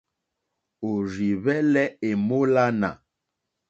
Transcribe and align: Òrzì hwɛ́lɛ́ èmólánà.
Òrzì 0.89 1.29
hwɛ́lɛ́ 1.41 1.85
èmólánà. 2.09 2.89